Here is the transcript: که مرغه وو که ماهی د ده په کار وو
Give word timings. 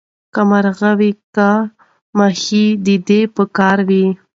که 0.33 0.41
مرغه 0.49 0.91
وو 0.99 1.11
که 1.35 1.49
ماهی 2.17 2.65
د 2.85 2.87
ده 3.07 3.19
په 3.35 3.43
کار 3.57 3.77
وو 3.87 4.05